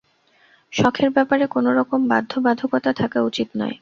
শখের 0.73 1.09
ব্যাপারে 1.11 1.45
কোনোরকম 1.47 1.99
বাধ্যবাধকতা 2.07 2.91
থাকা 2.93 3.19
উচিত 3.21 3.47
নয়। 3.55 3.69